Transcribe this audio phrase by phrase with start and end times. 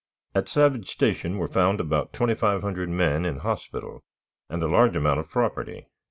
[0.33, 4.03] At Savage Station were found about twenty five hundred men in hospital,
[4.49, 5.85] and a large amount of property.